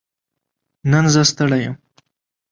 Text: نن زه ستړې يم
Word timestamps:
نن 0.91 1.05
زه 1.13 1.21
ستړې 1.31 1.59
يم 1.65 1.75